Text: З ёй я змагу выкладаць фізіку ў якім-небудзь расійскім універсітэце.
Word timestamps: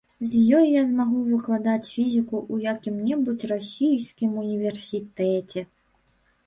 З 0.27 0.59
ёй 0.59 0.69
я 0.75 0.81
змагу 0.91 1.19
выкладаць 1.33 1.91
фізіку 1.97 2.37
ў 2.53 2.73
якім-небудзь 2.73 3.49
расійскім 3.55 4.31
універсітэце. 4.47 5.61